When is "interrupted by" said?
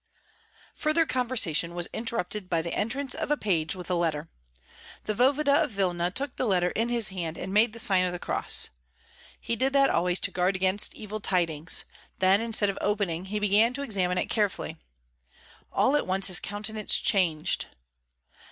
1.93-2.63